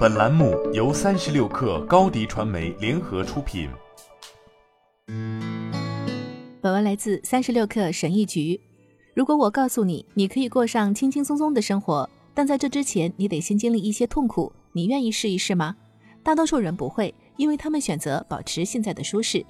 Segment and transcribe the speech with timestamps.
[0.00, 3.68] 本栏目由三十六氪高低传媒联合出品。
[6.62, 8.58] 本文来自三十六氪神译局。
[9.12, 15.76] 如果我告诉你，你可以过上轻轻松松的生活，但在这之前，你得先经历一些痛苦，你愿意试一试吗？
[16.22, 19.44] 大多数人不会，因为他们选择保持现在的舒适。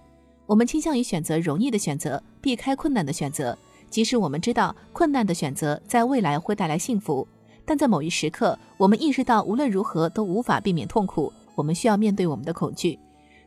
[0.47, 3.57] 我们倾向于选择容易的选择，避开困难的选择，
[3.89, 7.25] 即使我们知道困难的选择在未来会带来幸福。
[7.71, 12.99] 但在某一时刻，我们意识到无论如何都无法避免痛苦，我们需要面对我们的恐惧。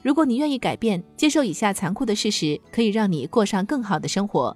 [0.02, 4.56] 如果你愿意改变，接受以下残酷的事实，可以让你过上更好的生活：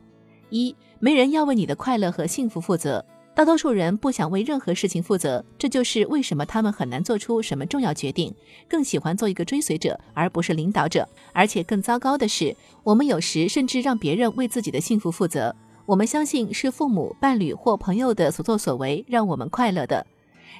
[0.51, 3.03] 一，没人要为你的快乐和幸福负责。
[3.35, 8.33] 大多数人不想为任何事情负责，这就是为什么他们很难做出什么重要决定，
[8.69, 11.05] 更喜欢做一个追随者而不是领导者。
[11.33, 15.53] 而且更糟糕的是，我们有时甚至让别人为自己的幸福负责。
[15.87, 20.05] 我们相信是父母、伴侣或朋友的所作所为让我们快乐的。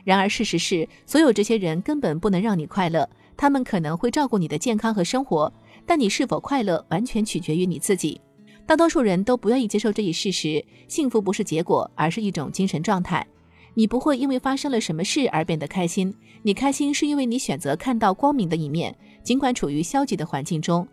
[0.05, 3.07] 然而，事实是，所有这些人根本不能让你快乐。
[3.35, 5.51] 他们可能会照顾你的健康和生活，
[5.85, 8.21] 但你是否快乐完全取决于你自己。
[8.65, 13.27] 大多数人都不愿意接受这一事实：幸福不是结果，而是一种精神状态。
[13.73, 20.87] 你不会因为发生了什么事而变得开心，你开心是因为你选择看到光明的一面，尽管处于消极的环境中。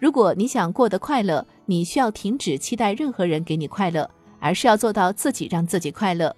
[0.00, 6.34] 如果你想过得快乐，你需要停止期待任何人给你快乐，而是要做到自己让自己快乐。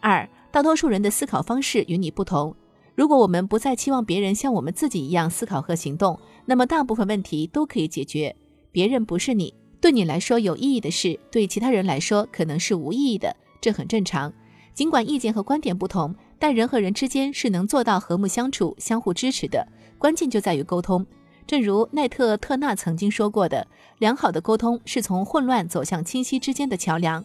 [0.00, 2.54] 二，大多数人的思考方式与你不同。
[2.94, 8.36] 如果我们不再期望别人像我们自己一样思考和行动，那么大部分问题都可以解决。
[8.70, 14.32] 别人不是你，对你来说有意义的事，对其他人来说可能是无意义的，这很正常。
[14.72, 19.66] 尽管意见和观点不同，但人和人之间是能做到和睦相处、相互支持的。
[19.98, 21.04] 关键就在于沟通。
[21.46, 23.66] 正如奈特·特纳曾经说过的，
[23.98, 27.24] 良好的沟通是从混乱走向清晰之间的桥梁。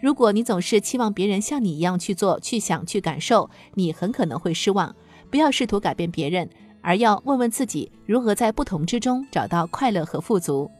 [0.00, 4.94] 如果你总是期望别人像你一样去做、去想、去感受，你很可能会失望。
[5.30, 6.48] 不要试图改变别人，
[6.82, 10.70] 而要问问自己如何在不同之中找到快乐和富足。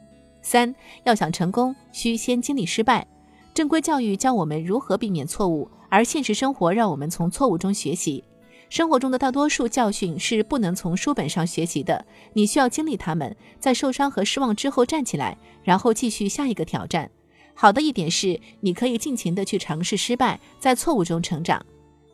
[0.42, 0.72] 三，
[1.04, 3.06] 要想成功，需先经历失败。
[3.54, 8.22] 正规教育教我们如何避免错误，而现实生活让我们从错误中学习。
[8.68, 17.10] 生活中的大多数教训是不能从书本上学习的，你需要经历它们，在受伤和失望之后站起来，然后继续下一个挑战。
[17.54, 21.64] 好的一点是，你可以尽情的去尝试失败，在错误中成长。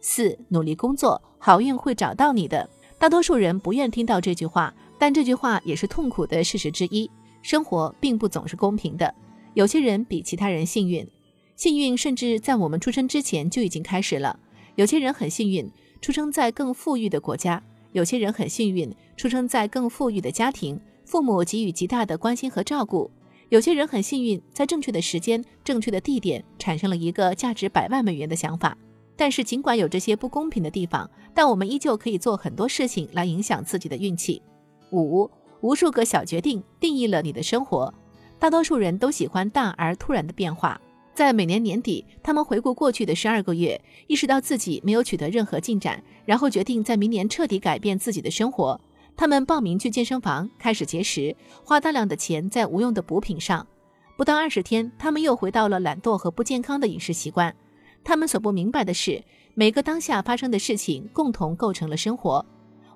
[0.02, 2.68] 四，努力工作，好运会找到你的。
[2.98, 7.10] 大多数人不愿听到这句话，但这句话也是痛苦的事实之一。
[7.40, 9.14] 生活并不总是公平的，
[9.54, 11.08] 有些人比其他人幸运，
[11.56, 14.38] 幸运甚至在我们出生之前就已经开始了。
[14.76, 15.70] 有些人很幸运。
[16.00, 23.10] 出生在更富裕的国家，有些人很幸运，出生在更富裕的家庭，父母给予极大的关心和照顾；
[23.50, 28.74] 有些人很幸运，在正确的时间、正确的地点，产生了一个价值百万美元的想法。
[29.14, 34.40] 但是，尽管有这些不公平的地方，但我们依旧可以做很多事情来影响自己的运气。
[34.92, 37.92] 五，无数个小决定定义了你的生活。
[38.38, 40.80] 大多数人都喜欢大而突然的变化。
[41.20, 48.80] 在每年年底，他们回顾过去的十二个月，意识到自己没有取得任何进展，然后决定在明年彻底改变自己的生活。
[49.18, 53.66] 他们报名去健身房，开始节食，花大量的钱在无用的补品上。
[54.16, 57.54] 不到二十天，他们又回到了懒惰和不健康的饮食习惯。
[58.02, 62.42] 他们所不明白的是，每个当下发生的事情共同构成了生活。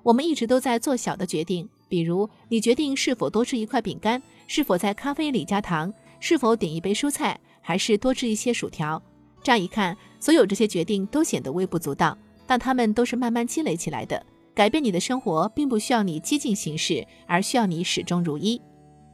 [0.01, 7.39] 我们一直都在做小的决定，比如你决定是否多吃一块饼干，是否在咖啡里加糖，是否点一杯蔬菜。
[7.67, 9.01] 还是多吃一些薯条。
[9.41, 12.15] 乍一看，所有这些决定都显得微不足道，
[12.45, 14.23] 但它们都是慢慢积累起来的。
[14.53, 18.61] 改变你的生活，并不需要你激进行事，而需要你始终如一。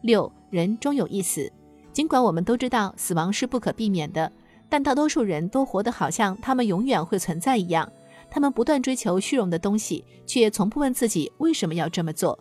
[0.02, 1.50] 六人终有一死，
[1.94, 4.30] 尽管我们都知道死亡是不可避免的，
[4.68, 7.90] 但大多数人都活得好像他们永远会存在一样。
[8.30, 12.38] 他们不断追求虚荣的东西，却从不问自己为什么要这么做。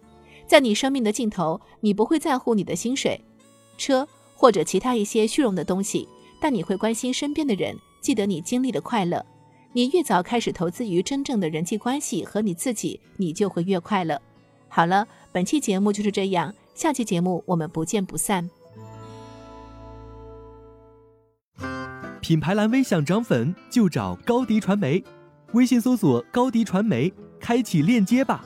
[0.48, 3.20] 在你生命的尽头，你不会在乎你的薪水、
[3.78, 4.06] 车。
[4.40, 6.08] 或者其他一些虚荣的东西，
[6.40, 9.22] 但你会关心身边的人，记得你经历的快乐。
[9.74, 14.18] 你越早开始投资于真正的人际关系和你自己，你就会越快乐。
[14.66, 18.48] 好了，本期节目就是这样，下期节目我们不见不散。
[22.22, 25.04] 品牌蓝 V 想涨粉就找高迪传媒，
[25.52, 28.42] 微信搜索高迪传媒，开启链接吧。